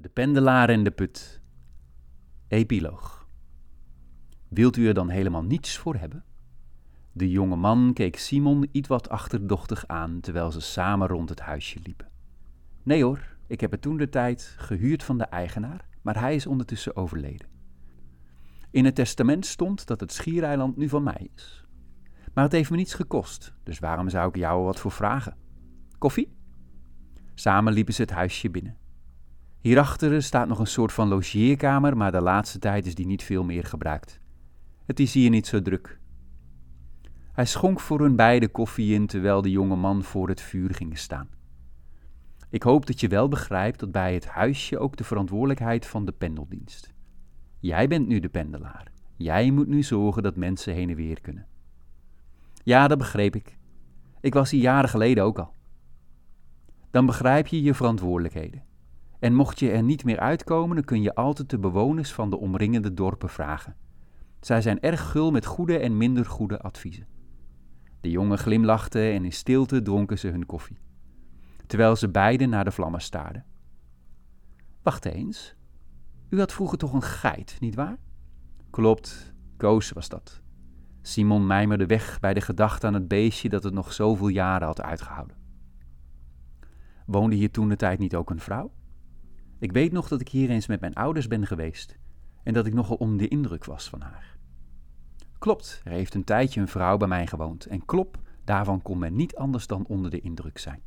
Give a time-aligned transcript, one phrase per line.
[0.00, 1.40] De pendelaar en de put.
[2.48, 3.28] Epiloog.
[4.48, 6.24] Wilt u er dan helemaal niets voor hebben?
[7.12, 11.78] De jonge man keek Simon iets wat achterdochtig aan terwijl ze samen rond het huisje
[11.82, 12.08] liepen.
[12.82, 16.46] Nee hoor, ik heb het toen de tijd gehuurd van de eigenaar, maar hij is
[16.46, 17.48] ondertussen overleden.
[18.70, 21.64] In het testament stond dat het schiereiland nu van mij is.
[22.34, 25.36] Maar het heeft me niets gekost, dus waarom zou ik jou wat voor vragen?
[25.98, 26.36] Koffie?
[27.34, 28.76] Samen liepen ze het huisje binnen.
[29.60, 33.44] Hierachter staat nog een soort van logeerkamer, maar de laatste tijd is die niet veel
[33.44, 34.20] meer gebruikt.
[34.86, 35.98] Het is hier niet zo druk.
[37.32, 40.98] Hij schonk voor hun beiden koffie in terwijl de jonge man voor het vuur ging
[40.98, 41.28] staan.
[42.50, 46.12] Ik hoop dat je wel begrijpt dat bij het huisje ook de verantwoordelijkheid van de
[46.12, 46.92] pendeldienst.
[47.58, 48.92] Jij bent nu de pendelaar.
[49.16, 51.46] Jij moet nu zorgen dat mensen heen en weer kunnen.
[52.62, 53.56] Ja, dat begreep ik.
[54.20, 55.52] Ik was hier jaren geleden ook al.
[56.90, 58.62] Dan begrijp je je verantwoordelijkheden.
[59.18, 62.38] En mocht je er niet meer uitkomen, dan kun je altijd de bewoners van de
[62.38, 63.76] omringende dorpen vragen.
[64.40, 67.06] Zij zijn erg gul met goede en minder goede adviezen.
[68.00, 70.78] De jongen glimlachten en in stilte dronken ze hun koffie,
[71.66, 73.44] terwijl ze beiden naar de vlammen staarden.
[74.82, 75.56] Wacht eens,
[76.28, 77.98] u had vroeger toch een geit, nietwaar?
[78.70, 80.42] Klopt, Koos was dat.
[81.02, 84.82] Simon mijmerde weg bij de gedachte aan het beestje dat het nog zoveel jaren had
[84.82, 85.36] uitgehouden.
[87.06, 88.72] Woonde hier toen de tijd niet ook een vrouw?
[89.58, 91.98] Ik weet nog dat ik hier eens met mijn ouders ben geweest
[92.42, 94.36] en dat ik nogal onder de indruk was van haar.
[95.38, 99.16] Klopt, er heeft een tijdje een vrouw bij mij gewoond en klop, daarvan kon men
[99.16, 100.82] niet anders dan onder de indruk zijn.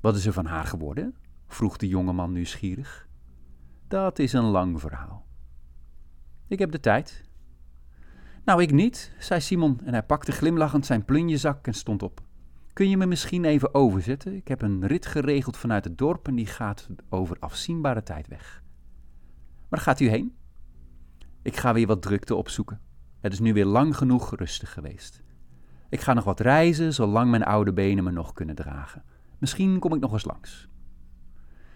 [0.00, 1.14] Wat is er van haar geworden?
[1.46, 3.08] vroeg de jonge man nieuwsgierig.
[3.88, 5.26] Dat is een lang verhaal.
[6.46, 7.24] Ik heb de tijd.
[8.44, 12.27] Nou, ik niet, zei Simon en hij pakte glimlachend zijn plunjezak en stond op.
[12.78, 14.34] Kun je me misschien even overzetten?
[14.34, 18.62] Ik heb een rit geregeld vanuit het dorp en die gaat over afzienbare tijd weg.
[19.68, 20.36] Waar gaat u heen?
[21.42, 22.80] Ik ga weer wat drukte opzoeken.
[23.20, 25.22] Het is nu weer lang genoeg rustig geweest.
[25.88, 29.04] Ik ga nog wat reizen, zolang mijn oude benen me nog kunnen dragen.
[29.38, 30.68] Misschien kom ik nog eens langs.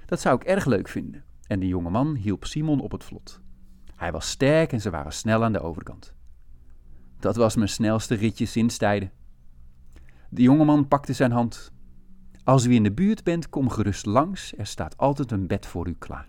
[0.06, 1.24] Dat zou ik erg leuk vinden.
[1.46, 3.40] En de jonge man hielp Simon op het vlot.
[3.96, 6.14] Hij was sterk en ze waren snel aan de overkant.
[7.18, 9.12] Dat was mijn snelste ritje sinds tijden.
[10.34, 11.72] De jongeman pakte zijn hand.
[12.44, 14.56] Als u in de buurt bent, kom gerust langs.
[14.56, 16.28] Er staat altijd een bed voor u klaar.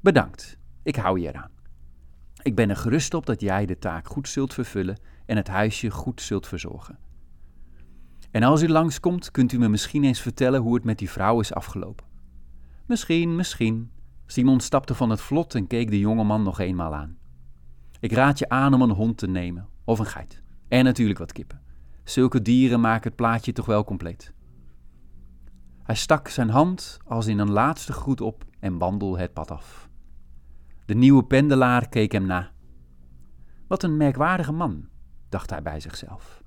[0.00, 1.50] Bedankt, ik hou je eraan.
[2.42, 5.90] Ik ben er gerust op dat jij de taak goed zult vervullen en het huisje
[5.90, 6.98] goed zult verzorgen.
[8.30, 11.40] En als u langskomt, kunt u me misschien eens vertellen hoe het met die vrouw
[11.40, 12.06] is afgelopen.
[12.86, 13.90] Misschien, misschien.
[14.26, 17.16] Simon stapte van het vlot en keek de jongeman nog eenmaal aan.
[18.00, 20.42] Ik raad je aan om een hond te nemen, of een geit.
[20.68, 21.60] En natuurlijk wat kippen.
[22.04, 24.32] Zulke dieren maken het plaatje toch wel compleet.
[25.82, 29.88] Hij stak zijn hand als in een laatste groet op en wandelde het pad af.
[30.84, 32.50] De nieuwe pendelaar keek hem na.
[33.66, 34.88] Wat een merkwaardige man,
[35.28, 36.42] dacht hij bij zichzelf.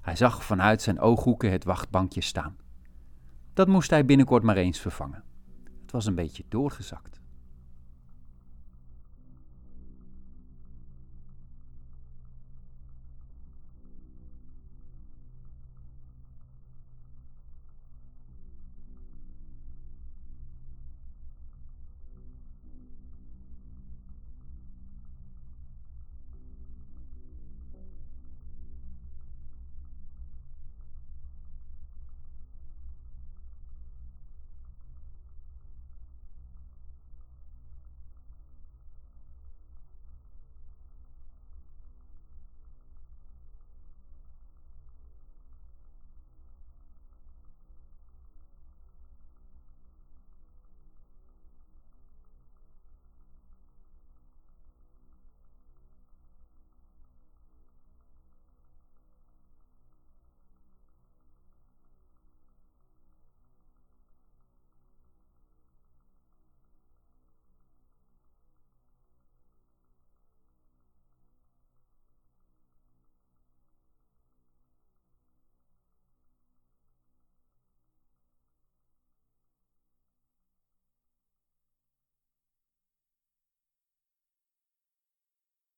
[0.00, 2.56] Hij zag vanuit zijn ooghoeken het wachtbankje staan.
[3.52, 5.24] Dat moest hij binnenkort maar eens vervangen.
[5.82, 7.21] Het was een beetje doorgezakt.